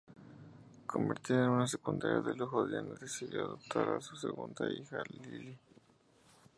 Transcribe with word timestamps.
Convertida 0.87 1.43
en 1.43 1.51
una 1.51 1.67
secundaria 1.67 2.21
de 2.21 2.35
lujo, 2.35 2.65
Dianne 2.65 2.95
decidió 2.99 3.41
adoptar 3.41 3.87
a 3.87 4.01
su 4.01 4.15
segunda 4.15 4.67
hija, 4.67 4.97
Lily. 5.21 5.55